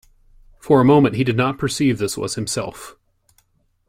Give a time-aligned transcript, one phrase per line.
[0.57, 2.95] For a moment he did not perceive this was himself.